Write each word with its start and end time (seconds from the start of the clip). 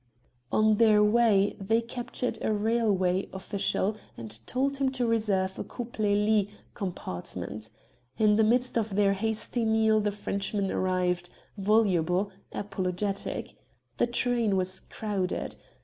On 0.51 0.77
their 0.77 1.03
way 1.03 1.55
they 1.59 1.79
captured 1.79 2.39
a 2.41 2.51
railway 2.51 3.29
official 3.31 3.97
and 4.17 4.39
told 4.47 4.77
him 4.77 4.89
to 4.93 5.05
reserve 5.05 5.59
a 5.59 5.63
coupé 5.63 6.25
lit 6.25 6.49
compartment. 6.73 7.69
In 8.17 8.35
the 8.35 8.43
midst 8.43 8.79
of 8.79 8.95
their 8.95 9.13
hasty 9.13 9.63
meal 9.63 9.99
the 9.99 10.11
Frenchman 10.11 10.71
arrived, 10.71 11.29
voluble, 11.55 12.31
apologetic. 12.51 13.53
The 13.97 14.07
train 14.07 14.57
was 14.57 14.79
crowded. 14.79 15.55